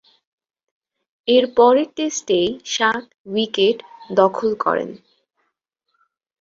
এর 1.27 1.45
পরের 1.57 1.87
টেস্টেই 1.95 2.49
সাত 2.67 3.03
উইকেট 3.27 3.77
দখল 4.11 4.49
করেন। 4.63 4.89